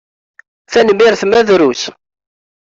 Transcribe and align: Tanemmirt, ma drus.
Tanemmirt, 0.71 1.21
ma 1.25 1.39
drus. 1.47 1.81